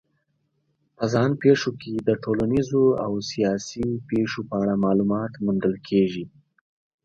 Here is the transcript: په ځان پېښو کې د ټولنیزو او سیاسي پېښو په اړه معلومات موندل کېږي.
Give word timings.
په 0.95 1.03
ځان 1.13 1.31
پېښو 1.43 1.71
کې 1.81 1.93
د 2.07 2.09
ټولنیزو 2.23 2.83
او 3.05 3.11
سیاسي 3.31 3.87
پېښو 4.09 4.39
په 4.49 4.55
اړه 4.61 4.75
معلومات 4.85 5.31
موندل 5.45 5.75
کېږي. 5.87 6.25